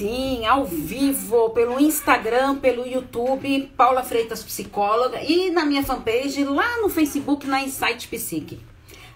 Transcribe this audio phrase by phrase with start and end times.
[0.00, 6.80] sim, ao vivo, pelo Instagram, pelo YouTube, Paula Freitas Psicóloga e na minha fanpage lá
[6.80, 8.58] no Facebook, na Insight Psique.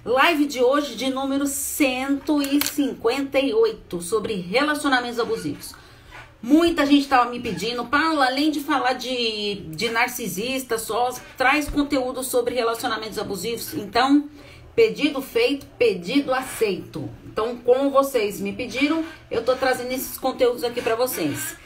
[0.05, 5.75] Live de hoje de número 158 sobre relacionamentos abusivos.
[6.43, 12.23] Muita gente estava me pedindo, Paula, além de falar de, de narcisista, só traz conteúdo
[12.23, 13.73] sobre relacionamentos abusivos.
[13.73, 14.29] Então,
[14.75, 17.09] pedido feito, pedido aceito.
[17.25, 21.57] Então, como vocês me pediram, eu estou trazendo esses conteúdos aqui para vocês.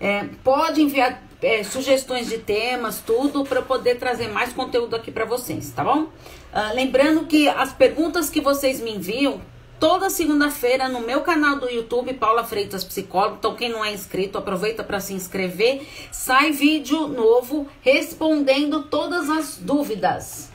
[0.00, 5.24] É, pode enviar é, sugestões de temas, tudo, para poder trazer mais conteúdo aqui para
[5.24, 6.02] vocês, tá bom?
[6.02, 9.40] Uh, lembrando que as perguntas que vocês me enviam,
[9.78, 13.36] toda segunda-feira no meu canal do YouTube, Paula Freitas Psicólogo.
[13.38, 15.86] Então, quem não é inscrito, aproveita para se inscrever.
[16.12, 20.49] Sai vídeo novo respondendo todas as dúvidas,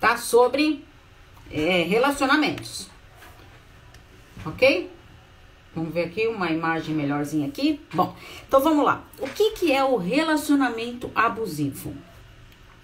[0.00, 0.16] tá?
[0.16, 0.84] Sobre
[1.50, 2.88] é, relacionamentos,
[4.44, 4.90] ok?
[5.74, 7.80] Vamos ver aqui uma imagem melhorzinha aqui.
[7.94, 9.04] Bom, então vamos lá.
[9.20, 11.94] O que, que é o relacionamento abusivo?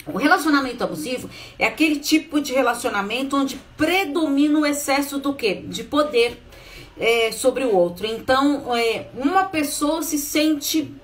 [0.07, 5.65] O relacionamento abusivo é aquele tipo de relacionamento onde predomina o excesso do quê?
[5.67, 6.41] De poder
[6.97, 8.07] é, sobre o outro.
[8.07, 10.95] Então, é, uma pessoa se sente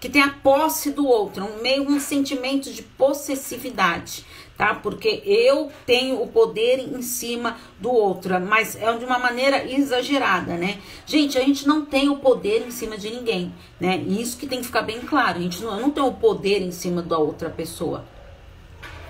[0.00, 4.24] que tem a posse do outro, um meio um sentimento de possessividade,
[4.60, 4.74] tá?
[4.74, 10.54] Porque eu tenho o poder em cima do outro, mas é de uma maneira exagerada,
[10.54, 10.78] né?
[11.06, 13.96] Gente, a gente não tem o poder em cima de ninguém, né?
[13.96, 15.38] Isso que tem que ficar bem claro.
[15.38, 18.04] A gente não, não tem o poder em cima da outra pessoa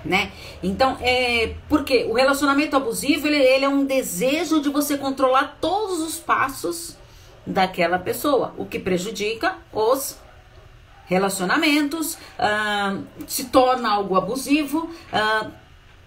[0.03, 0.31] né?
[0.63, 5.99] Então, é porque o relacionamento abusivo ele, ele é um desejo de você controlar todos
[5.99, 6.97] os passos
[7.45, 10.17] daquela pessoa, o que prejudica os
[11.11, 14.89] relacionamentos, uh, se torna algo abusivo.
[15.11, 15.51] Uh,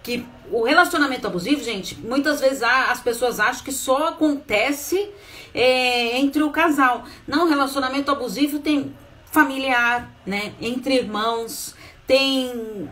[0.02, 5.10] que o relacionamento abusivo, gente, muitas vezes as pessoas acham que só acontece
[5.54, 7.04] é, entre o casal.
[7.26, 8.94] Não, relacionamento abusivo tem
[9.30, 10.52] familiar, né?
[10.60, 11.74] Entre irmãos,
[12.06, 12.88] tem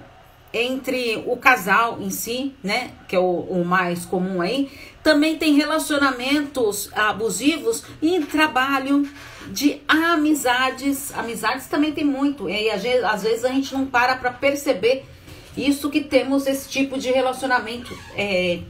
[0.52, 4.70] entre o casal em si, né, que é o, o, mais comum aí,
[5.02, 9.08] também tem relacionamentos abusivos em trabalho,
[9.48, 11.12] de amizades.
[11.16, 15.04] Amizades também tem muito, e às vezes a gente não para para perceber
[15.56, 18.60] isso que temos esse tipo de relacionamento é,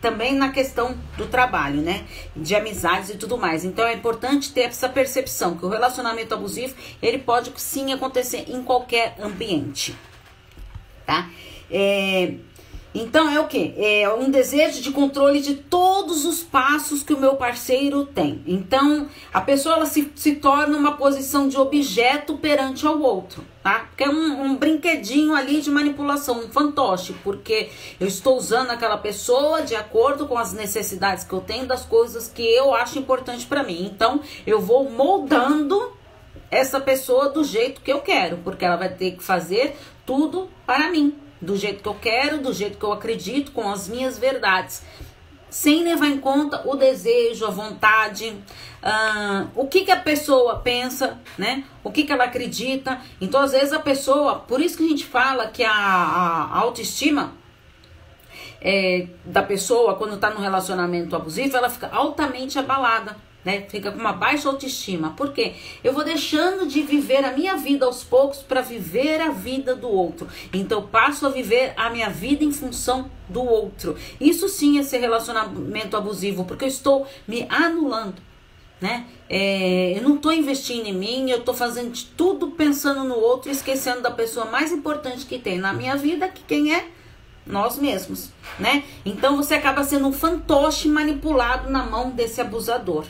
[0.00, 2.04] também na questão do trabalho, né?
[2.34, 3.64] De amizades e tudo mais.
[3.64, 8.62] Então é importante ter essa percepção que o relacionamento abusivo ele pode sim acontecer em
[8.62, 9.94] qualquer ambiente
[11.12, 11.30] tá?
[11.70, 12.34] É,
[12.94, 13.74] então é o que?
[13.76, 18.42] É um desejo de controle de todos os passos que o meu parceiro tem.
[18.46, 23.86] Então a pessoa ela se, se torna uma posição de objeto perante ao outro, tá?
[23.88, 28.98] Porque é um, um brinquedinho ali de manipulação, um fantoche, porque eu estou usando aquela
[28.98, 33.46] pessoa de acordo com as necessidades que eu tenho, das coisas que eu acho importante
[33.46, 33.90] para mim.
[33.90, 35.92] Então eu vou moldando
[36.50, 39.74] essa pessoa do jeito que eu quero, porque ela vai ter que fazer
[40.06, 43.88] tudo para mim, do jeito que eu quero, do jeito que eu acredito, com as
[43.88, 44.82] minhas verdades,
[45.50, 48.28] sem levar em conta o desejo, a vontade,
[48.82, 51.64] uh, o que, que a pessoa pensa, né?
[51.84, 53.00] O que, que ela acredita.
[53.20, 57.34] Então, às vezes, a pessoa, por isso que a gente fala que a, a autoestima
[58.62, 63.64] é, da pessoa, quando está no relacionamento abusivo, ela fica altamente abalada né?
[63.68, 65.10] Fica com uma baixa autoestima.
[65.16, 65.54] Por quê?
[65.82, 69.88] Eu vou deixando de viver a minha vida aos poucos para viver a vida do
[69.88, 70.28] outro.
[70.52, 73.96] Então eu passo a viver a minha vida em função do outro.
[74.20, 78.22] Isso sim é ser relacionamento abusivo, porque eu estou me anulando.
[78.80, 79.06] Né?
[79.30, 83.48] É, eu não estou investindo em mim, eu estou fazendo de tudo pensando no outro,
[83.48, 86.88] esquecendo da pessoa mais importante que tem na minha vida, que quem é?
[87.46, 88.84] Nós mesmos, né?
[89.04, 93.04] Então você acaba sendo um fantoche manipulado na mão desse abusador.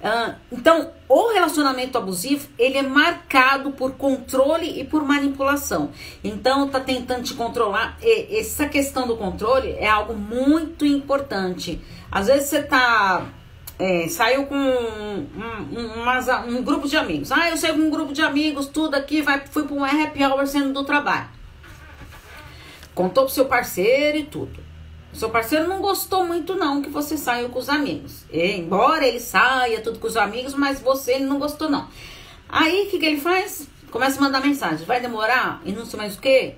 [0.00, 5.90] Uh, então, o relacionamento abusivo, ele é marcado por controle e por manipulação.
[6.22, 7.96] Então, tá tentando te controlar.
[8.00, 11.80] E essa questão do controle é algo muito importante.
[12.10, 13.26] Às vezes você tá
[13.78, 17.30] é, saiu com um, um, um, grupo de amigos.
[17.30, 20.24] Ah, eu saí com um grupo de amigos, tudo aqui, vai, fui para um happy
[20.24, 21.28] hour sendo do trabalho.
[22.92, 24.67] Contou pro seu parceiro e tudo.
[25.18, 28.24] Seu parceiro não gostou muito não que você saiu com os amigos.
[28.30, 31.88] E, embora ele saia tudo com os amigos, mas você ele não gostou não.
[32.48, 33.66] Aí o que, que ele faz?
[33.90, 34.86] Começa a mandar mensagem.
[34.86, 35.60] Vai demorar?
[35.64, 36.54] E não sei mais o que.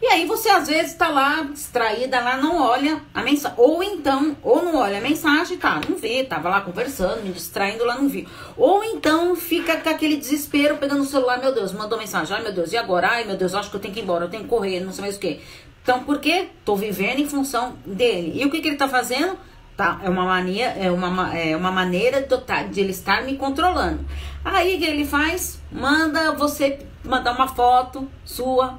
[0.00, 3.56] E aí você às vezes tá lá distraída, lá não olha a mensagem.
[3.58, 7.84] Ou então, ou não olha a mensagem, tá, não vê, tava lá conversando, me distraindo,
[7.84, 8.28] lá não vi.
[8.56, 12.52] Ou então fica com aquele desespero pegando o celular, meu Deus, mandou mensagem, ai meu
[12.52, 13.08] Deus, e agora?
[13.08, 14.92] Ai meu Deus, acho que eu tenho que ir embora, eu tenho que correr, não
[14.92, 15.40] sei mais o que.
[15.82, 16.48] Então, por quê?
[16.64, 18.40] Tô vivendo em função dele.
[18.40, 19.36] E o que, que ele tá fazendo?
[19.76, 20.00] tá?
[20.02, 24.04] É uma mania, é uma, é uma maneira de, tá, de ele estar me controlando.
[24.44, 25.60] Aí o que ele faz?
[25.70, 28.78] Manda você mandar uma foto sua,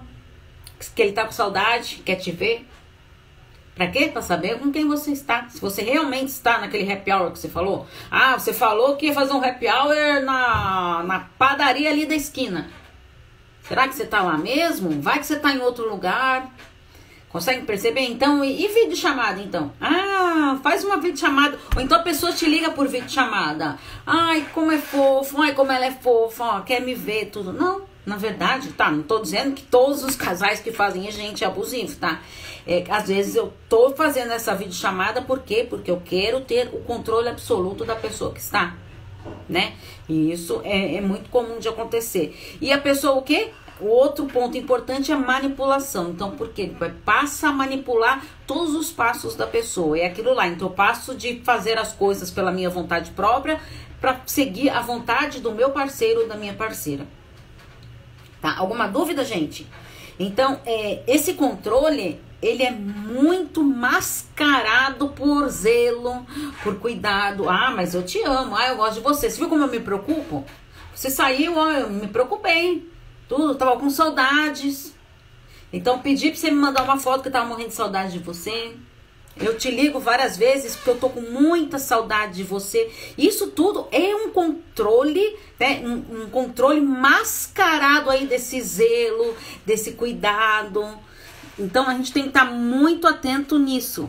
[0.96, 2.68] que ele tá com saudade, quer te ver.
[3.76, 4.08] Pra quê?
[4.08, 5.48] Pra saber com quem você está.
[5.50, 7.88] Se você realmente está naquele happy hour que você falou.
[8.12, 12.70] Ah, você falou que ia fazer um happy hour na, na padaria ali da esquina.
[13.64, 15.02] Será que você tá lá mesmo?
[15.02, 16.54] Vai que você tá em outro lugar.
[17.34, 18.02] Consegue perceber?
[18.02, 19.74] Então, e, e vídeo chamada então?
[19.82, 21.58] Ah, faz uma vídeo chamada.
[21.76, 23.80] Ou então a pessoa te liga por vídeo chamada.
[24.06, 27.52] Ai, como é fofo, ai, como ela é fofa, ó, quer me ver, tudo.
[27.52, 31.44] Não, na verdade, tá, não tô dizendo que todos os casais que fazem a gente
[31.44, 32.22] é abusivo, tá?
[32.68, 35.66] É, às vezes eu tô fazendo essa videochamada, por quê?
[35.68, 38.76] Porque eu quero ter o controle absoluto da pessoa que está,
[39.50, 39.74] né?
[40.08, 42.58] E isso é, é muito comum de acontecer.
[42.62, 43.50] E a pessoa o quê?
[43.84, 46.12] O outro ponto importante é manipulação.
[46.12, 50.00] Então, porque ele passa a manipular todos os passos da pessoa.
[50.00, 50.48] É aquilo lá.
[50.48, 53.60] Então, eu passo de fazer as coisas pela minha vontade própria
[54.00, 57.06] para seguir a vontade do meu parceiro ou da minha parceira.
[58.42, 58.56] Tá?
[58.58, 59.68] Alguma dúvida, gente?
[60.18, 66.26] Então, é, esse controle ele é muito mascarado por zelo,
[66.62, 67.50] por cuidado.
[67.50, 69.30] Ah, mas eu te amo, ah, eu gosto de você.
[69.30, 70.46] Você viu como eu me preocupo?
[70.94, 72.93] Você saiu, ó, eu me preocupei.
[73.36, 74.94] Tudo, tava com saudades.
[75.72, 78.20] Então pedi pra você me mandar uma foto que eu tava morrendo de saudade de
[78.20, 78.76] você.
[79.36, 82.92] Eu te ligo várias vezes porque eu tô com muita saudade de você.
[83.18, 85.82] Isso tudo é um controle, né?
[85.84, 89.36] Um, um controle mascarado aí desse zelo,
[89.66, 90.88] desse cuidado.
[91.58, 94.08] Então a gente tem que estar muito atento nisso.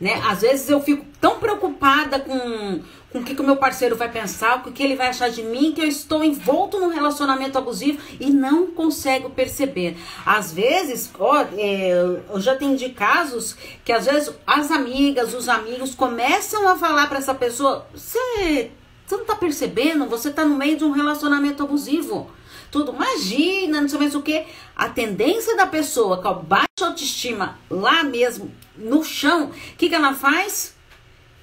[0.00, 0.20] Né?
[0.24, 2.80] Às vezes eu fico tão preocupada com,
[3.10, 5.42] com o que, o meu parceiro vai pensar, com o que ele vai achar de
[5.42, 9.96] mim, que eu estou envolto num relacionamento abusivo e não consigo perceber.
[10.24, 11.90] Às vezes, ó, é,
[12.32, 17.18] eu já de casos que às vezes as amigas, os amigos começam a falar para
[17.18, 18.70] essa pessoa: você
[19.10, 20.06] não tá percebendo?
[20.06, 22.30] Você tá no meio de um relacionamento abusivo
[22.70, 22.92] tudo.
[22.92, 24.44] Imagina, não sei mais o que.
[24.76, 29.94] A tendência da pessoa com a baixa autoestima lá mesmo, no chão, o que, que
[29.94, 30.76] ela faz?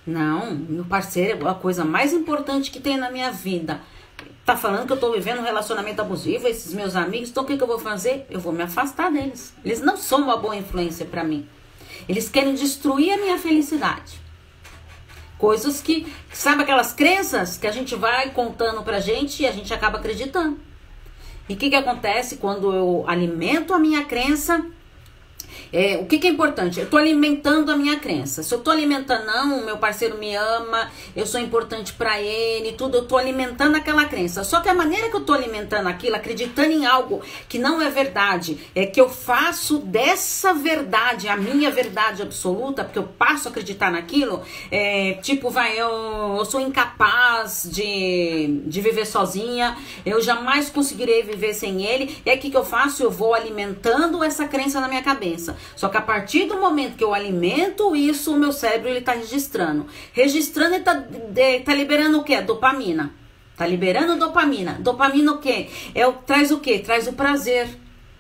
[0.05, 3.81] Não, meu parceiro é a coisa mais importante que tem na minha vida.
[4.45, 7.57] Tá falando que eu tô vivendo um relacionamento abusivo, esses meus amigos, então o que,
[7.57, 8.27] que eu vou fazer?
[8.29, 9.53] Eu vou me afastar deles.
[9.65, 11.47] Eles não são uma boa influência para mim.
[12.07, 14.21] Eles querem destruir a minha felicidade.
[15.39, 19.73] Coisas que, sabe aquelas crenças que a gente vai contando pra gente e a gente
[19.73, 20.59] acaba acreditando.
[21.47, 24.65] E o que, que acontece quando eu alimento a minha crença?
[25.75, 26.79] É, o que, que, é importante?
[26.79, 28.41] Eu estou alimentando a minha crença.
[28.41, 32.95] Se eu estou alimentando, não, meu parceiro me ama, eu sou importante para ele, tudo,
[32.95, 34.45] eu estou alimentando aquela crença.
[34.45, 37.89] Só que a maneira que eu estou alimentando aquilo, acreditando em algo que não é
[37.89, 43.51] verdade, é que eu faço dessa verdade a minha verdade absoluta, porque eu passo a
[43.51, 49.75] acreditar naquilo, é, tipo, vai, eu, eu sou incapaz de, de viver sozinha,
[50.05, 52.15] eu jamais conseguirei viver sem ele.
[52.25, 53.03] E aí o que, que eu faço?
[53.03, 55.57] Eu vou alimentando essa crença na minha cabeça.
[55.75, 59.13] Só que a partir do momento que eu alimento isso, o meu cérebro ele tá
[59.13, 59.85] registrando.
[60.13, 62.39] Registrando, ele tá, de, tá liberando o que?
[62.41, 63.13] Dopamina.
[63.55, 64.77] Tá liberando dopamina.
[64.79, 65.69] Dopamina o quê?
[65.93, 66.79] É o, traz o quê?
[66.79, 67.67] Traz o prazer.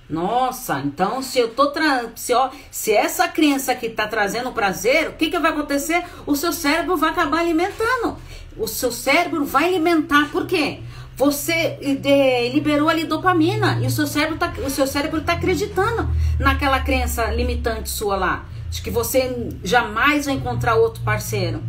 [0.09, 1.73] Nossa, então se eu tô
[2.15, 6.03] se, ó, se essa criança aqui tá trazendo prazer, o que que vai acontecer?
[6.27, 8.15] O seu cérebro vai acabar alimentando.
[8.55, 10.29] O seu cérebro vai alimentar.
[10.31, 10.79] Por quê?
[11.15, 16.09] Você de, liberou ali dopamina e o seu cérebro tá, o seu cérebro tá acreditando
[16.37, 21.63] naquela crença limitante sua lá, de que você jamais vai encontrar outro parceiro.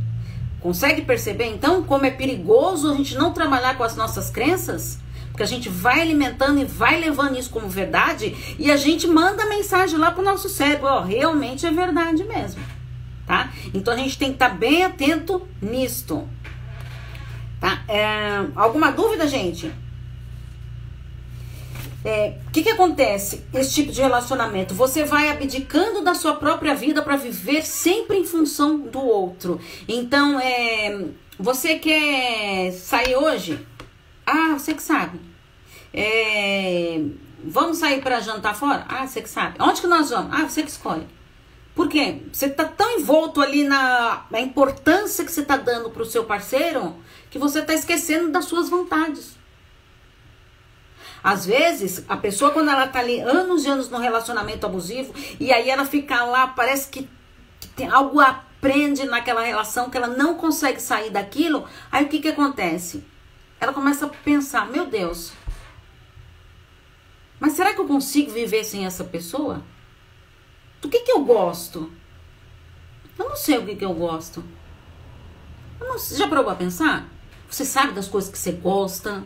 [0.61, 4.99] Consegue perceber então como é perigoso a gente não trabalhar com as nossas crenças?
[5.29, 9.47] Porque a gente vai alimentando e vai levando isso como verdade e a gente manda
[9.47, 12.61] mensagem lá pro nosso cérebro, ó, realmente é verdade mesmo,
[13.25, 13.53] tá?
[13.73, 16.27] Então a gente tem que estar tá bem atento nisto.
[17.67, 17.83] Tá?
[17.89, 19.67] É, alguma dúvida, gente?
[19.67, 24.73] O é, que, que acontece esse tipo de relacionamento?
[24.73, 29.61] Você vai abdicando da sua própria vida para viver sempre em função do outro.
[29.89, 31.07] Então, é,
[31.37, 33.59] você quer sair hoje?
[34.25, 35.19] Ah, você que sabe.
[35.93, 37.01] É,
[37.43, 38.87] vamos sair para jantar fora?
[38.89, 39.57] Ah, você que sabe.
[39.59, 40.33] Onde que nós vamos?
[40.33, 41.09] Ah, você que escolhe.
[41.75, 42.23] Por quê?
[42.33, 46.25] Você está tão envolto ali na, na importância que você está dando para o seu
[46.25, 46.95] parceiro
[47.31, 49.37] que você está esquecendo das suas vontades.
[51.23, 55.53] Às vezes, a pessoa, quando ela está ali anos e anos no relacionamento abusivo, e
[55.53, 57.09] aí ela fica lá, parece que,
[57.59, 62.21] que tem algo aprende naquela relação que ela não consegue sair daquilo, aí o que,
[62.21, 63.05] que acontece?
[63.61, 65.33] Ela começa a pensar: meu Deus,
[67.41, 69.63] mas será que eu consigo viver sem essa pessoa?
[70.81, 71.91] Do que, que eu gosto?
[73.19, 74.45] Eu não sei o que, que eu gosto.
[75.81, 77.16] Eu não, já parou pra pensar?
[77.49, 79.25] Você sabe das coisas que você gosta,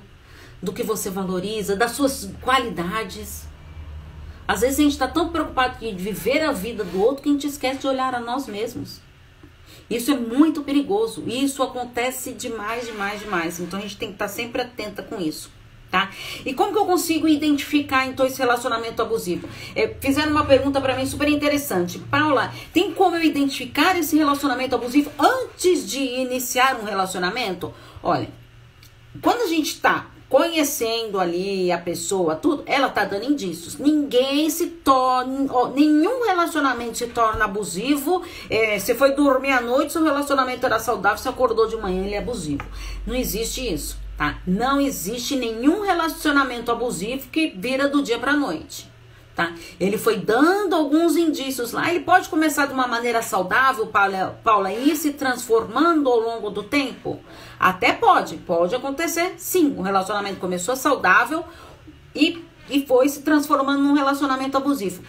[0.62, 3.44] do que você valoriza, das suas qualidades.
[4.46, 7.32] Às vezes a gente está tão preocupado em viver a vida do outro que a
[7.32, 9.00] gente esquece de olhar a nós mesmos.
[9.88, 11.24] Isso é muito perigoso.
[11.26, 13.60] Isso acontece demais, demais, demais.
[13.60, 15.50] Então a gente tem que estar tá sempre atenta com isso.
[15.90, 16.08] Tá?
[16.46, 19.48] E como que eu consigo identificar então esse relacionamento abusivo?
[19.74, 21.98] É, fizeram uma pergunta para mim super interessante.
[21.98, 27.74] Paula, tem como eu identificar esse relacionamento abusivo antes de iniciar um relacionamento?
[28.02, 28.28] Olha,
[29.20, 33.76] quando a gente está conhecendo ali a pessoa, tudo, ela tá dando indícios.
[33.76, 38.22] Ninguém se torna, nenhum relacionamento se torna abusivo.
[38.48, 42.14] É, você foi dormir à noite, seu relacionamento era saudável, você acordou de manhã, ele
[42.14, 42.64] é abusivo.
[43.04, 44.36] Não existe isso, tá?
[44.46, 48.86] Não existe nenhum relacionamento abusivo que vira do dia pra noite.
[49.34, 49.54] Tá?
[49.80, 51.88] Ele foi dando alguns indícios lá.
[51.88, 56.50] Ele pode começar de uma maneira saudável, Paula, Paula, e ir se transformando ao longo
[56.50, 57.18] do tempo?
[57.58, 59.74] Até pode, pode acontecer, sim.
[59.78, 61.42] O relacionamento começou saudável
[62.14, 65.02] e, e foi se transformando num relacionamento abusivo.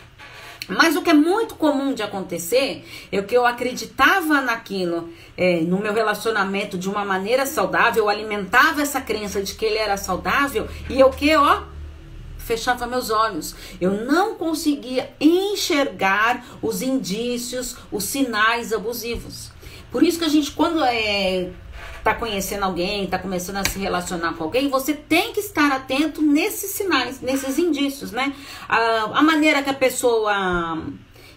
[0.68, 5.80] Mas o que é muito comum de acontecer é que eu acreditava naquilo, é, no
[5.80, 10.68] meu relacionamento de uma maneira saudável, eu alimentava essa crença de que ele era saudável
[10.90, 11.64] e eu que, ó,
[12.38, 13.56] fechava meus olhos.
[13.80, 19.52] Eu não conseguia enxergar os indícios, os sinais abusivos.
[19.92, 21.50] Por isso que a gente, quando é,
[22.04, 26.22] tá conhecendo alguém, tá começando a se relacionar com alguém, você tem que estar atento
[26.22, 28.34] nesses sinais, nesses indícios, né?
[28.68, 30.34] A, a maneira que a pessoa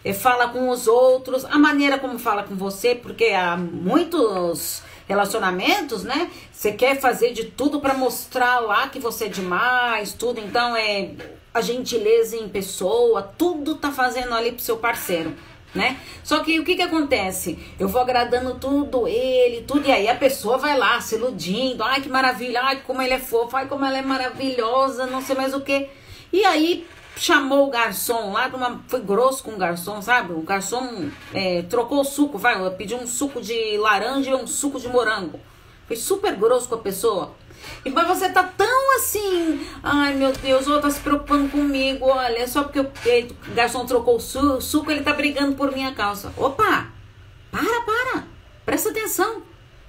[0.04, 6.02] é, fala com os outros, a maneira como fala com você, porque há muitos relacionamentos,
[6.02, 6.30] né?
[6.52, 10.40] Você quer fazer de tudo para mostrar lá que você é demais, tudo.
[10.40, 11.10] Então é
[11.52, 15.34] a gentileza em pessoa, tudo tá fazendo ali pro seu parceiro.
[15.74, 15.98] Né?
[16.22, 17.58] Só que o que que acontece?
[17.80, 22.00] Eu vou agradando tudo ele, tudo, e aí a pessoa vai lá se iludindo, ai
[22.00, 25.52] que maravilha, ai como ele é fofo, ai como ela é maravilhosa, não sei mais
[25.52, 25.88] o que.
[26.32, 30.32] E aí chamou o garçom lá, uma, foi grosso com o garçom, sabe?
[30.32, 34.80] O garçom é, trocou o suco, vai, pediu um suco de laranja e um suco
[34.80, 35.40] de morango.
[35.86, 37.34] Foi super grosso com a pessoa.
[37.84, 42.46] E mas você tá tão assim, ai meu Deus, ou tá se preocupando comigo, olha,
[42.48, 46.32] só porque o garçom trocou o suco, ele tá brigando por minha causa.
[46.36, 46.88] Opa!
[47.50, 48.24] Para, para!
[48.64, 49.42] Presta atenção.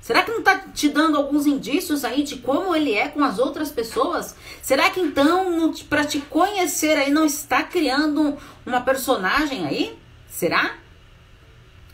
[0.05, 3.39] Será que não está te dando alguns indícios aí de como ele é com as
[3.39, 4.36] outras pessoas?
[4.62, 9.98] Será que então, para te conhecer aí, não está criando uma personagem aí?
[10.27, 10.75] Será?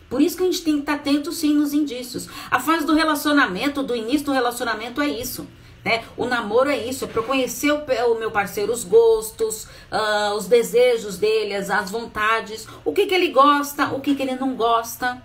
[0.10, 2.28] Por isso que a gente tem que estar tá atento sim nos indícios.
[2.52, 5.48] A fase do relacionamento, do início do relacionamento é isso.
[5.84, 6.04] Né?
[6.16, 10.36] O namoro é isso, é para eu conhecer o, o, meu parceiro, os gostos, uh,
[10.36, 14.36] os desejos dele, as, as vontades, o que, que ele gosta, o que, que ele
[14.36, 15.22] não gosta.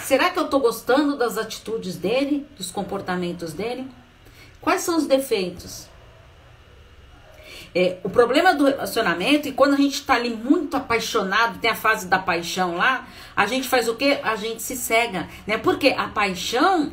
[0.00, 3.88] Será que eu estou gostando das atitudes dele, dos comportamentos dele?
[4.60, 5.88] Quais são os defeitos?
[7.74, 11.74] É, o problema do relacionamento, e quando a gente está ali muito apaixonado, tem a
[11.74, 14.18] fase da paixão lá, a gente faz o quê?
[14.22, 15.58] A gente se cega, né?
[15.58, 16.92] Porque a paixão,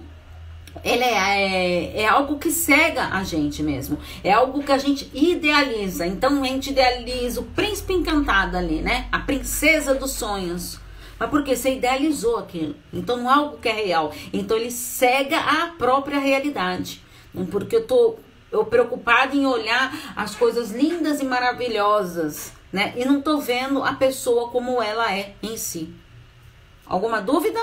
[0.83, 3.97] ela é, é, é, algo que cega a gente mesmo.
[4.23, 6.05] É algo que a gente idealiza.
[6.05, 9.07] Então a gente idealiza o príncipe encantado ali, né?
[9.11, 10.79] A princesa dos sonhos.
[11.17, 12.75] Mas porque você idealizou aquilo.
[12.93, 14.13] Então não é algo que é real.
[14.33, 17.01] Então ele cega a própria realidade.
[17.51, 18.15] Porque eu tô
[18.51, 22.93] eu preocupada em olhar as coisas lindas e maravilhosas, né?
[22.95, 25.93] E não tô vendo a pessoa como ela é em si.
[26.85, 27.59] Alguma dúvida?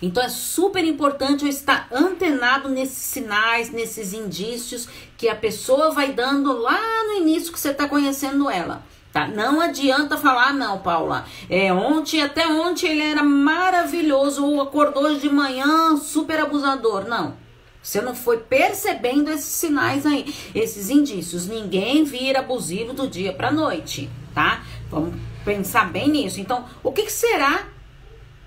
[0.00, 6.12] Então é super importante eu estar antenado nesses sinais, nesses indícios que a pessoa vai
[6.12, 8.82] dando lá no início que você está conhecendo ela.
[9.12, 9.26] Tá?
[9.26, 11.24] Não adianta falar, não, Paula.
[11.48, 17.08] É, ontem, até ontem ele era maravilhoso, ou acordou de manhã super abusador.
[17.08, 17.34] Não.
[17.82, 21.46] Você não foi percebendo esses sinais aí, esses indícios.
[21.46, 24.62] Ninguém vira abusivo do dia para noite, tá?
[24.90, 25.14] Vamos
[25.44, 26.40] pensar bem nisso.
[26.40, 27.66] Então, o que, que será?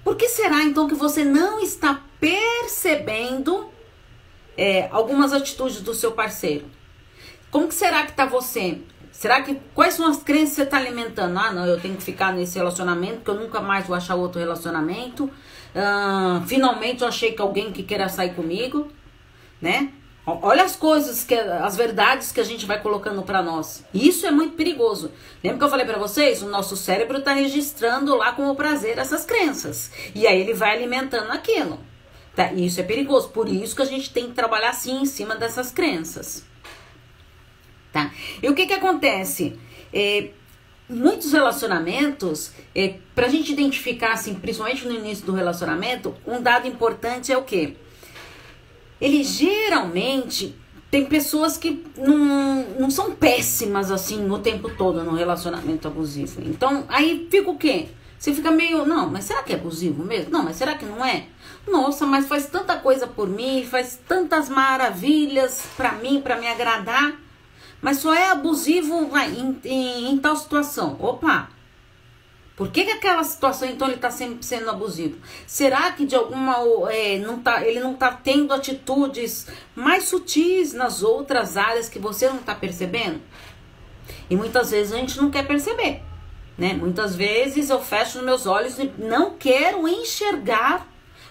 [0.04, 3.70] Por que será então que você não está percebendo
[4.58, 6.66] é, algumas atitudes do seu parceiro?
[7.50, 8.80] Como que será que tá você?
[9.12, 11.38] Será que quais são as crenças que você está alimentando?
[11.38, 14.40] Ah, não, eu tenho que ficar nesse relacionamento, porque eu nunca mais vou achar outro
[14.40, 15.30] relacionamento.
[15.76, 18.92] Ah, finalmente eu achei que alguém que queira sair comigo,
[19.62, 19.92] né?
[20.26, 23.84] Olha as coisas que as verdades que a gente vai colocando para nós.
[23.94, 25.12] Isso é muito perigoso.
[25.44, 26.44] Lembra que eu falei para vocês?
[26.44, 29.92] O nosso cérebro está registrando lá com o prazer essas crenças.
[30.14, 31.80] E aí ele vai alimentando aquilo.
[32.36, 32.54] Tá?
[32.54, 33.30] Isso é perigoso.
[33.30, 36.46] Por isso que a gente tem que trabalhar sim em cima dessas crenças
[37.92, 38.12] tá?
[38.42, 39.60] E o que que acontece?
[39.94, 40.30] É,
[40.90, 47.32] muitos relacionamentos, é, pra gente identificar, assim, principalmente no início do relacionamento, um dado importante
[47.32, 47.76] é o quê?
[49.02, 50.56] Ele geralmente
[50.92, 56.42] tem pessoas que não, não são péssimas assim o tempo todo no relacionamento abusivo.
[56.46, 57.88] Então, aí fica o quê?
[58.20, 60.30] Você fica meio, não, mas será que é abusivo mesmo?
[60.30, 61.26] Não, mas será que não é?
[61.68, 67.14] Nossa, mas faz tanta coisa por mim, faz tantas maravilhas para mim, para me agradar,
[67.82, 70.98] mas só é abusivo em, em, em tal situação.
[71.00, 71.50] Opa,
[72.62, 75.18] por que, que aquela situação então ele está sempre sendo abusivo?
[75.48, 76.58] Será que de alguma
[76.94, 82.30] é, não tá, ele não está tendo atitudes mais sutis nas outras áreas que você
[82.30, 83.20] não está percebendo?
[84.30, 86.04] E muitas vezes a gente não quer perceber,
[86.56, 86.74] né?
[86.74, 90.88] Muitas vezes eu fecho meus olhos e não quero enxergar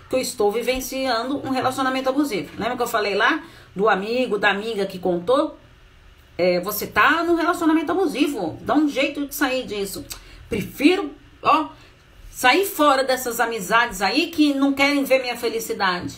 [0.08, 2.50] que eu estou vivenciando um relacionamento abusivo.
[2.58, 3.40] Lembra que eu falei lá
[3.72, 5.56] do amigo, da amiga que contou?
[6.36, 10.04] É, você tá no relacionamento abusivo, dá um jeito de sair disso.
[10.50, 11.70] Prefiro ó,
[12.30, 16.16] sair fora dessas amizades aí que não querem ver minha felicidade,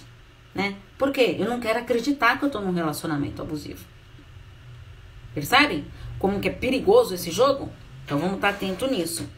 [0.54, 0.76] né?
[0.98, 1.36] Por quê?
[1.38, 3.84] Eu não quero acreditar que eu tô num relacionamento abusivo.
[5.34, 5.84] Percebem?
[6.18, 7.70] Como que é perigoso esse jogo?
[8.04, 9.28] Então vamos estar atento nisso.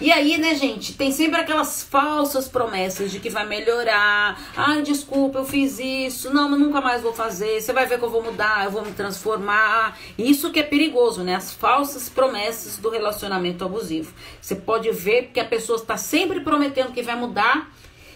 [0.00, 4.40] E aí, né, gente, tem sempre aquelas falsas promessas de que vai melhorar.
[4.56, 6.32] Ai, desculpa, eu fiz isso.
[6.32, 7.60] Não, eu nunca mais vou fazer.
[7.60, 9.98] Você vai ver que eu vou mudar, eu vou me transformar.
[10.18, 11.34] Isso que é perigoso, né?
[11.34, 14.12] As falsas promessas do relacionamento abusivo.
[14.40, 17.70] Você pode ver que a pessoa está sempre prometendo que vai mudar.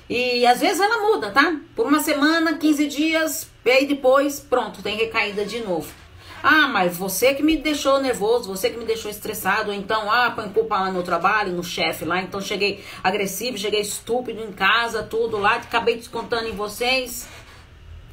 [0.08, 1.56] E às vezes ela muda, tá?
[1.74, 6.05] Por uma semana, 15 dias, e aí depois, pronto, tem recaída de novo.
[6.42, 10.48] Ah, mas você que me deixou nervoso, você que me deixou estressado, então, ah, põe
[10.50, 15.38] culpa lá no trabalho, no chefe lá, então cheguei agressivo, cheguei estúpido em casa, tudo
[15.38, 17.26] lá, acabei descontando em vocês.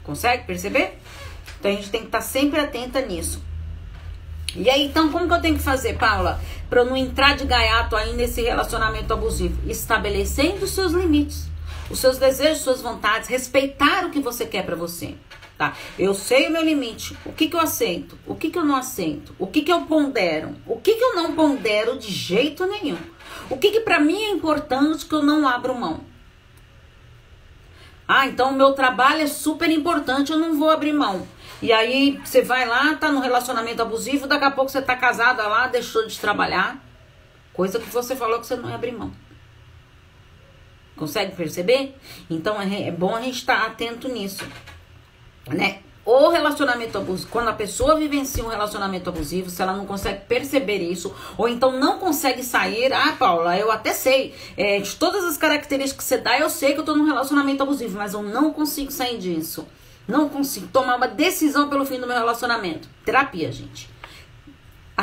[0.03, 0.97] Consegue perceber?
[1.59, 3.41] Então a gente tem que estar tá sempre atenta nisso.
[4.55, 6.39] E aí, então, como que eu tenho que fazer, Paula?
[6.69, 9.57] Para eu não entrar de gaiato aí nesse relacionamento abusivo?
[9.69, 11.47] Estabelecendo os seus limites,
[11.89, 15.15] os seus desejos, suas vontades, respeitar o que você quer para você
[15.57, 15.73] tá?
[15.97, 18.75] Eu sei o meu limite, o que, que eu aceito, o que, que eu não
[18.75, 22.97] aceito, o que, que eu pondero, o que, que eu não pondero de jeito nenhum.
[23.49, 26.01] O que, que para mim é importante que eu não abro mão.
[28.07, 31.25] Ah, então o meu trabalho é super importante, eu não vou abrir mão.
[31.61, 35.47] E aí você vai lá, tá no relacionamento abusivo, daqui a pouco você tá casada
[35.47, 36.83] lá, deixou de trabalhar.
[37.53, 39.13] Coisa que você falou que você não ia abrir mão.
[40.97, 41.95] Consegue perceber?
[42.29, 44.45] Então é, é bom a gente estar tá atento nisso
[45.47, 45.79] né?
[46.05, 50.79] O relacionamento abusivo, quando a pessoa vivencia um relacionamento abusivo, se ela não consegue perceber
[50.79, 55.37] isso, ou então não consegue sair, ah, Paula, eu até sei, é, de todas as
[55.37, 58.51] características que você dá, eu sei que eu tô num relacionamento abusivo, mas eu não
[58.51, 59.65] consigo sair disso.
[60.05, 62.89] Não consigo tomar uma decisão pelo fim do meu relacionamento.
[63.05, 63.92] Terapia, gente.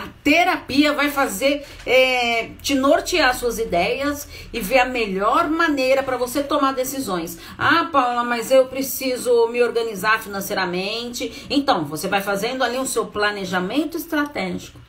[0.01, 6.17] A terapia vai fazer é, te nortear suas ideias e ver a melhor maneira para
[6.17, 7.39] você tomar decisões.
[7.59, 11.47] Ah, Paula, mas eu preciso me organizar financeiramente.
[11.51, 14.81] Então, você vai fazendo ali o seu planejamento estratégico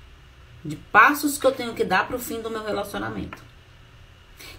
[0.63, 3.43] de passos que eu tenho que dar para o fim do meu relacionamento.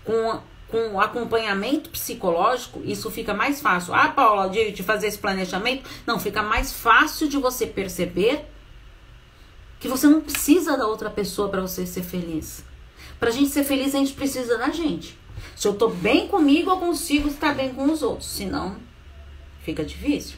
[0.04, 3.92] Com com acompanhamento psicológico, isso fica mais fácil.
[3.92, 8.46] Ah, Paula, de, de fazer esse planejamento, não, fica mais fácil de você perceber
[9.82, 12.64] que você não precisa da outra pessoa para você ser feliz.
[13.18, 15.18] Para a gente ser feliz, a gente precisa da gente.
[15.56, 18.28] Se eu tô bem comigo, eu consigo estar bem com os outros.
[18.28, 18.76] Senão,
[19.64, 20.36] fica difícil.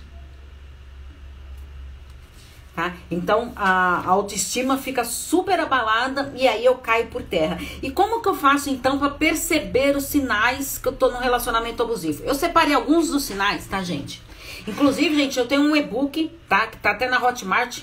[2.75, 2.95] Tá?
[3.11, 7.59] Então a autoestima fica super abalada e aí eu caio por terra.
[7.83, 11.83] E como que eu faço então para perceber os sinais que eu tô num relacionamento
[11.83, 12.25] abusivo?
[12.25, 14.23] Eu separei alguns dos sinais, tá, gente?
[14.67, 16.67] Inclusive, gente, eu tenho um e-book, tá?
[16.67, 17.83] Que tá até na Hotmart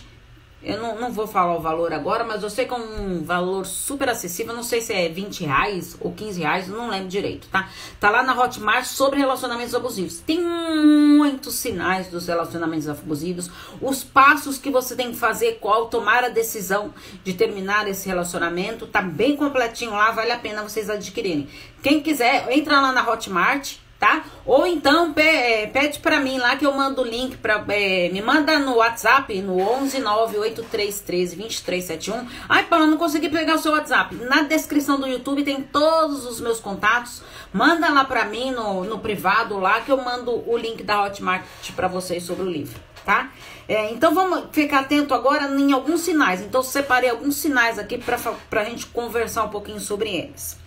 [0.64, 3.66] eu não, não vou falar o valor agora, mas eu sei que é um valor
[3.66, 4.54] super acessível.
[4.54, 7.68] Não sei se é 20 reais ou 15 reais, não lembro direito, tá?
[8.00, 10.20] Tá lá na Hotmart sobre relacionamentos abusivos.
[10.20, 13.50] Tem muitos sinais dos relacionamentos abusivos,
[13.82, 16.94] os passos que você tem que fazer, qual tomar a decisão
[17.24, 18.86] de terminar esse relacionamento.
[18.86, 21.50] Tá bem completinho lá, vale a pena vocês adquirirem.
[21.82, 24.26] Quem quiser, entra lá na Hotmart tá?
[24.48, 28.20] Ou então é, pede para mim lá que eu mando o link para é, me
[28.20, 32.28] manda no WhatsApp no 11 98313 2371.
[32.50, 34.16] Ai, Paula, não consegui pegar o seu WhatsApp.
[34.16, 37.22] Na descrição do YouTube tem todos os meus contatos.
[37.54, 41.46] Manda lá para mim no, no privado lá que eu mando o link da Hotmart
[41.76, 43.32] para vocês sobre o livro, tá?
[43.68, 46.42] É, então vamos ficar atento agora em alguns sinais.
[46.42, 48.18] Então separei alguns sinais aqui para
[48.62, 50.60] a gente conversar um pouquinho sobre eles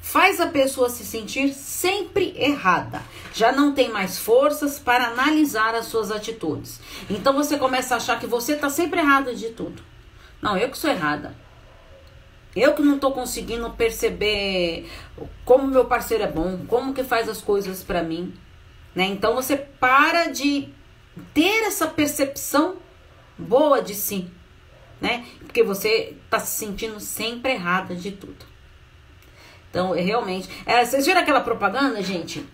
[0.00, 3.02] faz a pessoa se sentir sempre errada.
[3.32, 6.80] Já não tem mais forças para analisar as suas atitudes.
[7.08, 9.82] Então você começa a achar que você está sempre errada de tudo.
[10.40, 11.34] Não, eu que sou errada.
[12.56, 14.90] Eu que não tô conseguindo perceber
[15.44, 18.34] como meu parceiro é bom, como que faz as coisas para mim,
[18.94, 19.04] né?
[19.04, 20.68] Então você para de
[21.34, 22.76] ter essa percepção
[23.36, 24.28] boa de si,
[25.00, 25.24] né?
[25.40, 28.44] Porque você tá se sentindo sempre errada de tudo.
[29.70, 30.48] Então, é realmente.
[30.64, 32.44] É, vocês viram aquela propaganda, gente?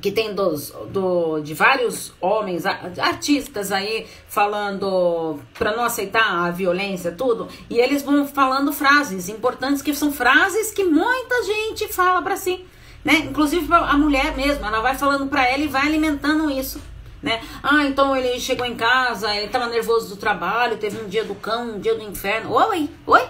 [0.00, 7.12] Que tem dos, do, de vários homens, artistas aí, falando para não aceitar a violência,
[7.12, 7.48] tudo.
[7.68, 12.64] E eles vão falando frases importantes, que são frases que muita gente fala para si.
[13.04, 13.16] Né?
[13.16, 16.80] Inclusive a mulher mesmo, ela vai falando para ela e vai alimentando isso
[17.22, 17.40] né?
[17.62, 21.34] Ah, então ele chegou em casa, ele estava nervoso do trabalho, teve um dia do
[21.34, 22.52] cão, um dia do inferno.
[22.52, 23.22] Oi, oi.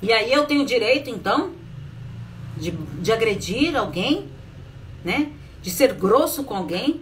[0.00, 1.52] E aí eu tenho direito, então,
[2.56, 4.28] de, de agredir alguém,
[5.04, 5.32] né?
[5.62, 7.00] De ser grosso com alguém.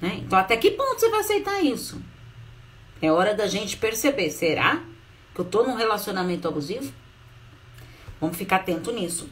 [0.00, 0.20] Né?
[0.24, 2.00] Então, até que ponto você vai aceitar isso?
[3.00, 4.30] É hora da gente perceber.
[4.30, 4.82] Será
[5.34, 6.92] que eu tô num relacionamento abusivo?
[8.20, 9.28] Vamos ficar atento nisso.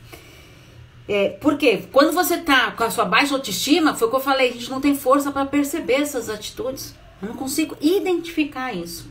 [1.09, 4.51] É, porque quando você tá com a sua baixa autoestima, foi o que eu falei,
[4.51, 6.95] a gente não tem força para perceber essas atitudes.
[7.23, 9.11] Eu não consigo identificar isso.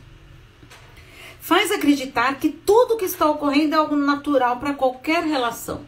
[1.46, 5.82] Faz acreditar que tudo que está ocorrendo é algo natural para qualquer relação.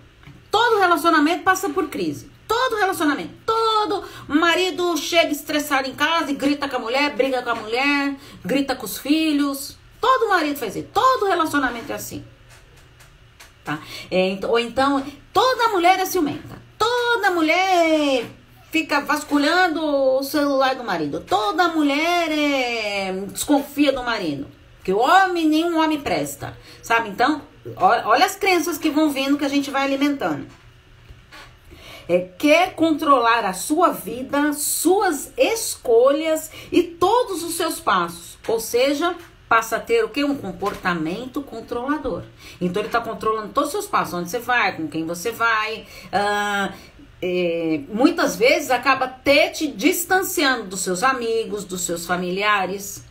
[0.52, 2.30] Todo relacionamento passa por crise.
[2.46, 3.32] Todo relacionamento.
[3.44, 8.14] Todo marido chega estressado em casa e grita com a mulher, briga com a mulher,
[8.44, 9.76] grita com os filhos.
[10.00, 10.86] Todo marido faz isso.
[10.94, 12.24] Todo relacionamento é assim.
[13.64, 13.80] Tá?
[14.12, 16.62] É, ou então Toda mulher é ciumenta.
[16.78, 18.26] Toda mulher
[18.70, 21.18] fica vasculhando o celular do marido.
[21.18, 24.57] Toda mulher é, desconfia do marido.
[24.88, 26.56] Que o homem, nenhum homem presta.
[26.82, 27.10] Sabe?
[27.10, 27.42] Então,
[27.76, 30.46] olha as crenças que vão vindo que a gente vai alimentando.
[32.08, 38.38] É, quer controlar a sua vida, suas escolhas e todos os seus passos.
[38.48, 39.14] Ou seja,
[39.46, 40.24] passa a ter o que?
[40.24, 42.22] Um comportamento controlador.
[42.58, 45.86] Então ele está controlando todos os seus passos, onde você vai, com quem você vai.
[46.06, 46.74] Uh,
[47.20, 53.06] é, muitas vezes acaba até te distanciando dos seus amigos, dos seus familiares.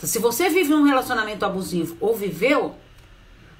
[0.00, 2.74] Então, se você vive um relacionamento abusivo ou viveu,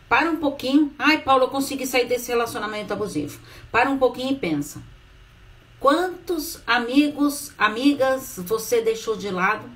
[0.09, 0.91] para um pouquinho.
[0.99, 3.39] Ai, Paulo, eu consegui sair desse relacionamento abusivo.
[3.71, 4.83] Para um pouquinho e pensa.
[5.79, 9.71] Quantos amigos, amigas você deixou de lado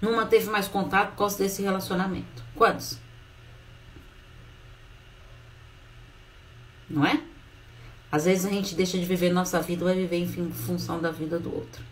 [0.00, 2.44] não manteve mais contato por causa desse relacionamento.
[2.54, 2.96] Quantos?
[6.88, 7.20] Não é?
[8.12, 11.40] Às vezes a gente deixa de viver nossa vida, vai viver em função da vida
[11.40, 11.84] do outro.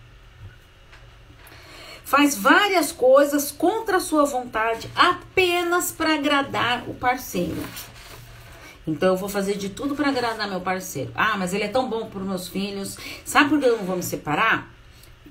[2.13, 7.57] Faz várias coisas contra a sua vontade apenas para agradar o parceiro.
[8.87, 11.11] Então eu vou fazer de tudo para agradar meu parceiro.
[11.15, 12.99] Ah, mas ele é tão bom para meus filhos.
[13.25, 14.71] Sabe por que eu não vou me separar?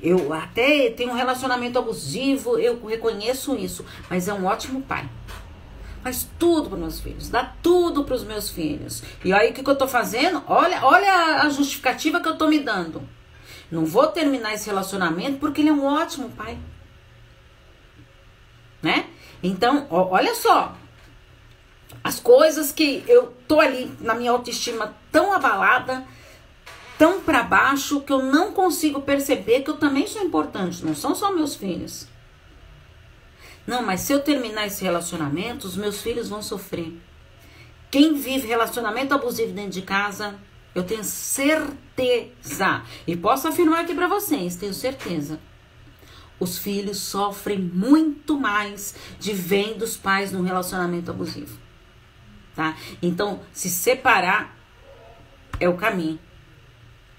[0.01, 5.07] Eu até tenho um relacionamento abusivo, eu reconheço isso, mas é um ótimo pai.
[6.01, 9.03] Faz tudo para meus filhos, dá tudo para os meus filhos.
[9.23, 10.41] E aí o que, que eu tô fazendo?
[10.47, 13.07] Olha, olha a justificativa que eu tô me dando.
[13.71, 16.57] Não vou terminar esse relacionamento porque ele é um ótimo pai.
[18.81, 19.07] Né?
[19.41, 20.75] Então, ó, olha só.
[22.03, 26.05] As coisas que eu tô ali na minha autoestima tão abalada,
[26.97, 31.15] tão para baixo que eu não consigo perceber que eu também sou importante, não são
[31.15, 32.07] só meus filhos.
[33.65, 36.99] Não, mas se eu terminar esse relacionamento, os meus filhos vão sofrer.
[37.89, 40.35] Quem vive relacionamento abusivo dentro de casa,
[40.73, 45.39] eu tenho certeza, e posso afirmar aqui para vocês, tenho certeza.
[46.39, 51.59] Os filhos sofrem muito mais de vendo os pais num relacionamento abusivo.
[52.55, 52.75] Tá?
[53.01, 54.57] Então, se separar
[55.59, 56.19] é o caminho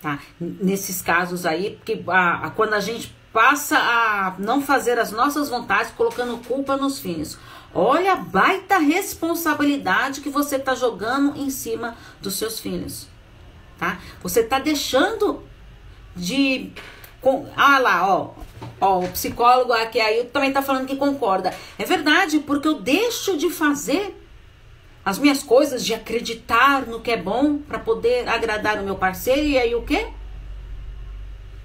[0.02, 0.18] tá?
[0.38, 5.48] Nesses casos aí, porque a, a, quando a gente passa a não fazer as nossas
[5.48, 7.38] vontades, colocando culpa nos filhos.
[7.72, 13.06] Olha a baita responsabilidade que você está jogando em cima dos seus filhos,
[13.82, 13.98] tá?
[14.22, 15.42] Você está deixando
[16.14, 16.70] de
[17.20, 18.30] com, ah lá, ó,
[18.80, 21.52] ó, o psicólogo aqui aí também tá falando que concorda.
[21.76, 24.16] É verdade, porque eu deixo de fazer
[25.04, 29.42] as minhas coisas, de acreditar no que é bom para poder agradar o meu parceiro.
[29.42, 30.06] E aí o quê?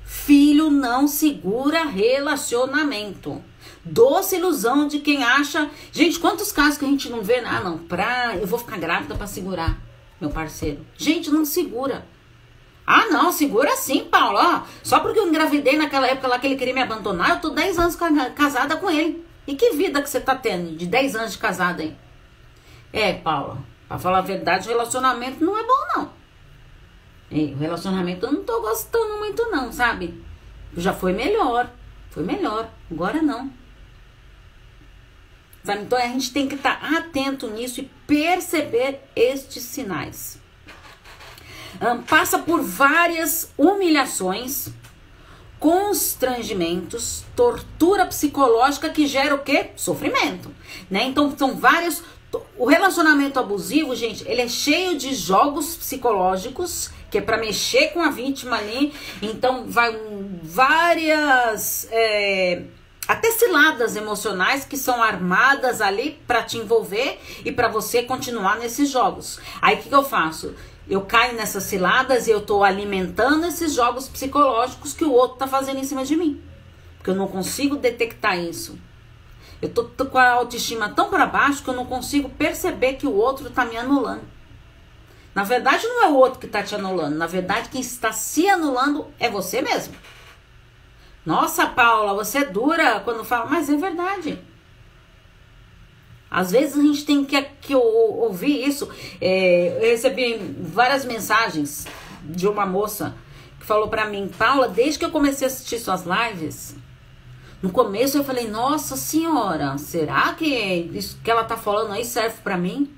[0.03, 3.43] Filho não segura relacionamento.
[3.85, 5.69] Doce ilusão de quem acha.
[5.91, 7.39] Gente, quantos casos que a gente não vê?
[7.45, 8.35] Ah, não, pra.
[8.35, 9.86] Eu vou ficar grávida para segurar
[10.19, 10.85] meu parceiro.
[10.97, 12.05] Gente, não segura.
[12.85, 14.37] Ah, não, segura sim, Paulo.
[14.39, 17.49] Ó, só porque eu engravidei naquela época lá que ele queria me abandonar, eu tô
[17.49, 17.97] 10 anos
[18.35, 19.25] casada com ele.
[19.45, 21.97] E que vida que você tá tendo de 10 anos de casada, hein?
[22.91, 26.17] É, Paula, pra falar a verdade, o relacionamento não é bom, não.
[27.29, 30.23] O relacionamento eu não tô gostando muito, não, sabe?
[30.75, 31.69] Já foi melhor.
[32.09, 32.69] Foi melhor.
[32.89, 33.51] Agora não.
[35.63, 35.83] Sabe?
[35.83, 40.39] Então a gente tem que estar tá atento nisso e perceber estes sinais.
[41.79, 44.69] Um, passa por várias humilhações,
[45.59, 49.71] constrangimentos, tortura psicológica que gera o quê?
[49.75, 50.51] Sofrimento,
[50.89, 51.03] né?
[51.03, 52.01] Então são vários
[52.57, 58.01] o relacionamento abusivo, gente, ele é cheio de jogos psicológicos, que é para mexer com
[58.01, 58.93] a vítima ali.
[59.21, 59.97] Então, vai
[60.43, 61.87] várias.
[61.91, 62.63] É,
[63.07, 68.89] até ciladas emocionais que são armadas ali para te envolver e para você continuar nesses
[68.89, 69.39] jogos.
[69.61, 70.53] Aí o que, que eu faço?
[70.89, 75.47] Eu caio nessas ciladas e eu tô alimentando esses jogos psicológicos que o outro tá
[75.47, 76.41] fazendo em cima de mim.
[76.97, 78.77] Porque eu não consigo detectar isso.
[79.61, 83.07] Eu tô, tô com a autoestima tão para baixo que eu não consigo perceber que
[83.07, 84.21] o outro tá me anulando.
[85.33, 87.15] Na verdade, não é o outro que está te anulando.
[87.15, 89.93] Na verdade, quem está se anulando é você mesmo.
[91.27, 94.39] Nossa, Paula, você é dura quando fala, mas é verdade.
[96.31, 98.89] Às vezes a gente tem que, que ouvir isso.
[99.19, 101.85] É, eu recebi várias mensagens
[102.23, 103.13] de uma moça
[103.59, 106.77] que falou para mim, Paula, desde que eu comecei a assistir suas lives,
[107.61, 112.37] no começo eu falei, nossa senhora, será que isso que ela tá falando aí serve
[112.41, 112.89] para mim?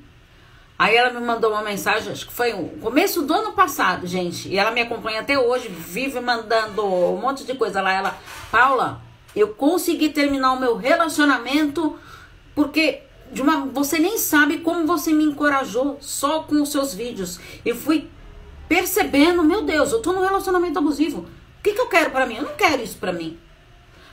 [0.80, 4.48] Aí ela me mandou uma mensagem, acho que foi o começo do ano passado, gente.
[4.48, 7.92] E ela me acompanha até hoje, vive mandando um monte de coisa lá.
[7.92, 8.18] Ela,
[8.50, 9.02] Paula,
[9.36, 12.00] eu consegui terminar o meu relacionamento
[12.56, 17.42] porque de uma, você nem sabe como você me encorajou só com os seus vídeos.
[17.65, 18.10] Eu fui
[18.70, 21.28] percebendo, meu Deus, eu tô num relacionamento abusivo.
[21.60, 22.38] O que, que eu quero para mim?
[22.38, 23.38] Eu não quero isso para mim.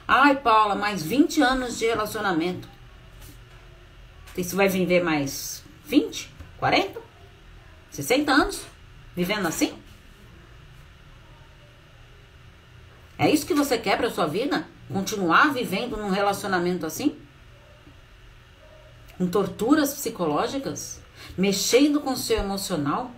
[0.09, 2.69] Ai, Paula, mais 20 anos de relacionamento.
[4.37, 7.01] Você vai viver mais 20, 40,
[7.91, 8.63] 60 anos
[9.15, 9.75] vivendo assim?
[13.19, 14.67] É isso que você quer para sua vida?
[14.93, 17.17] Continuar vivendo num relacionamento assim?
[19.17, 21.01] Com torturas psicológicas?
[21.37, 23.11] Mexendo com o seu emocional?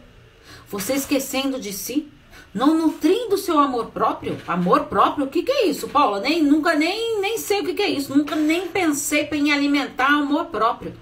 [0.68, 2.12] Você esquecendo de si?
[2.52, 4.38] não nutrindo seu amor próprio.
[4.46, 6.20] Amor próprio, o que, que é isso, Paula?
[6.20, 8.16] Nem, nunca nem, nem sei o que, que é isso.
[8.16, 10.94] Nunca nem pensei em alimentar amor próprio.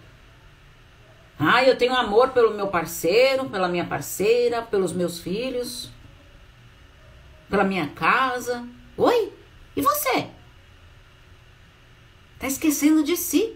[1.38, 5.90] Ah, eu tenho amor pelo meu parceiro, pela minha parceira, pelos meus filhos,
[7.48, 8.66] pela minha casa.
[8.96, 9.32] Oi?
[9.76, 10.28] E você?
[12.38, 13.54] Tá esquecendo de si.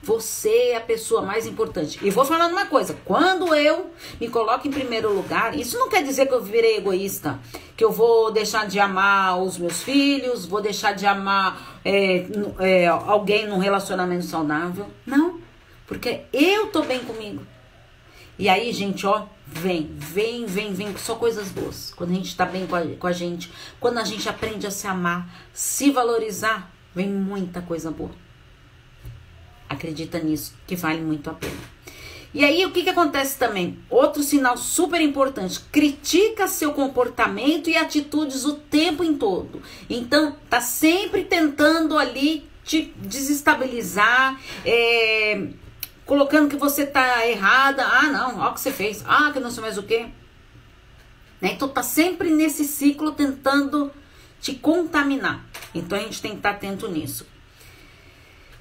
[0.00, 1.98] Você é a pessoa mais importante.
[2.02, 6.02] E vou falando uma coisa: quando eu me coloco em primeiro lugar, isso não quer
[6.02, 7.38] dizer que eu virei egoísta,
[7.76, 12.26] que eu vou deixar de amar os meus filhos, vou deixar de amar é,
[12.60, 14.86] é, alguém num relacionamento saudável.
[15.04, 15.40] Não,
[15.88, 17.44] porque eu tô bem comigo.
[18.38, 21.92] E aí, gente, ó, vem, vem, vem, vem, só coisas boas.
[21.96, 24.70] Quando a gente tá bem com a, com a gente, quando a gente aprende a
[24.70, 28.12] se amar, se valorizar, vem muita coisa boa.
[29.68, 31.78] Acredita nisso, que vale muito a pena.
[32.32, 33.78] E aí, o que, que acontece também?
[33.88, 39.62] Outro sinal super importante: critica seu comportamento e atitudes o tempo em todo.
[39.88, 45.48] Então, tá sempre tentando ali te desestabilizar, é,
[46.08, 47.84] colocando que você tá errada.
[47.84, 49.04] Ah, não, olha o que você fez.
[49.06, 50.08] Ah, que não sei mais o quê.
[51.40, 51.52] Né?
[51.52, 53.92] Então, tá sempre nesse ciclo tentando
[54.40, 55.44] te contaminar.
[55.72, 57.24] Então, a gente tem que estar tá atento nisso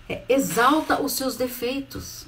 [0.09, 2.25] é, exalta os seus defeitos.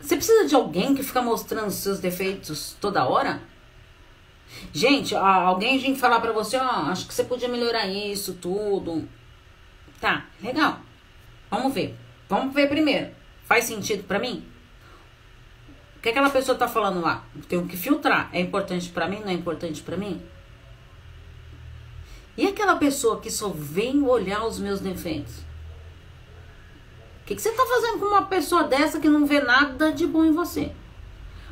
[0.00, 3.42] Você precisa de alguém que fica mostrando os seus defeitos toda hora?
[4.72, 9.06] Gente, alguém vem falar pra você, ó, oh, acho que você podia melhorar isso, tudo.
[10.00, 10.80] Tá, legal.
[11.50, 11.94] Vamos ver.
[12.28, 13.17] Vamos ver primeiro.
[13.48, 14.46] Faz sentido para mim?
[15.96, 17.24] O que aquela pessoa tá falando lá?
[17.48, 18.30] Tenho que filtrar.
[18.32, 19.18] É importante para mim?
[19.18, 20.22] Não é importante para mim?
[22.36, 25.48] E aquela pessoa que só vem olhar os meus defeitos?
[27.28, 30.24] que, que você está fazendo com uma pessoa dessa que não vê nada de bom
[30.24, 30.72] em você?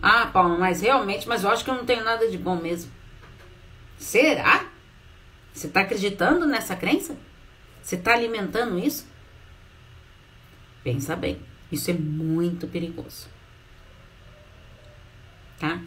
[0.01, 2.91] Ah, Paulo, mas realmente, mas eu acho que eu não tenho nada de bom mesmo.
[3.99, 4.65] Será?
[5.53, 7.15] Você está acreditando nessa crença?
[7.83, 9.07] Você está alimentando isso?
[10.83, 11.39] Pensa bem,
[11.70, 13.29] isso é muito perigoso.
[15.59, 15.81] Tá?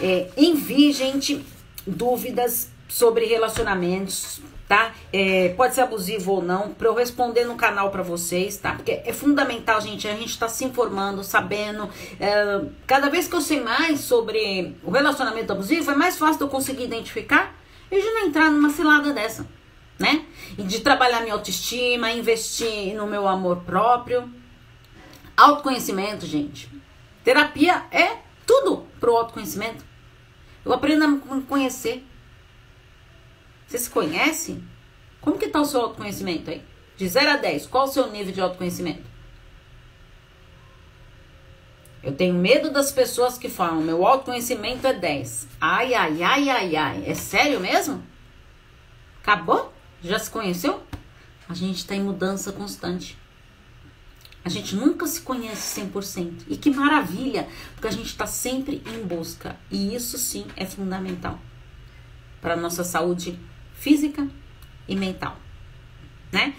[0.00, 1.44] É, envie, gente,
[1.86, 4.94] dúvidas sobre relacionamentos, tá?
[5.12, 8.74] É, pode ser abusivo ou não, para eu responder no canal para vocês, tá?
[8.74, 11.88] Porque é fundamental, gente, a gente tá se informando, sabendo.
[12.20, 16.48] É, cada vez que eu sei mais sobre o relacionamento abusivo, é mais fácil eu
[16.48, 17.54] conseguir identificar
[17.90, 19.46] e de não entrar numa cilada dessa,
[19.98, 20.24] né?
[20.56, 24.41] E de trabalhar minha autoestima, investir no meu amor próprio.
[25.36, 26.68] Autoconhecimento, gente.
[27.24, 29.84] Terapia é tudo pro autoconhecimento.
[30.64, 32.06] Eu aprendo a me conhecer.
[33.66, 34.62] Você se conhece?
[35.20, 36.62] Como que tá o seu autoconhecimento aí?
[36.96, 39.10] De 0 a 10, qual o seu nível de autoconhecimento?
[42.02, 45.48] Eu tenho medo das pessoas que falam, meu autoconhecimento é 10.
[45.60, 47.04] Ai, ai, ai, ai, ai.
[47.06, 48.02] É sério mesmo?
[49.22, 49.72] Acabou?
[50.02, 50.82] Já se conheceu?
[51.48, 53.16] A gente está em mudança constante.
[54.44, 56.42] A gente nunca se conhece 100%.
[56.48, 59.56] E que maravilha, porque a gente está sempre em busca.
[59.70, 61.38] E isso sim é fundamental
[62.40, 63.38] para nossa saúde
[63.74, 64.26] física
[64.88, 65.36] e mental,
[66.32, 66.54] né?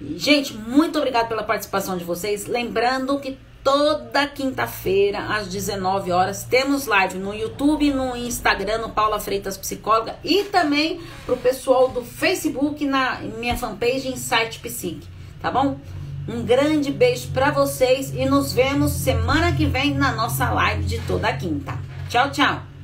[0.00, 2.46] Gente, muito obrigada pela participação de vocês.
[2.46, 9.18] Lembrando que toda quinta-feira às 19 horas temos live no YouTube, no Instagram, no Paula
[9.18, 15.08] Freitas Psicóloga e também pro pessoal do Facebook na minha fanpage Insight Psique,
[15.40, 15.80] tá bom?
[16.28, 20.98] Um grande beijo para vocês e nos vemos semana que vem na nossa live de
[21.02, 21.78] toda quinta.
[22.08, 22.75] Tchau, tchau.